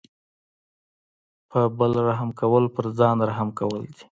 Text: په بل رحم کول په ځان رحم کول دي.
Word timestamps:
په 1.49 1.59
بل 1.77 1.91
رحم 2.09 2.29
کول 2.39 2.63
په 2.75 2.81
ځان 2.99 3.17
رحم 3.29 3.49
کول 3.59 3.81
دي. 3.93 4.03